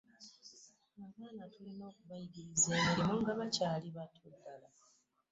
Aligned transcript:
Abaana 1.05 1.43
tulina 1.53 1.83
okubayigiriza 1.91 2.69
emirimu 2.79 3.13
nga 3.21 3.33
bakyali 3.39 3.87
bato 3.97 4.23
ddala. 4.35 4.69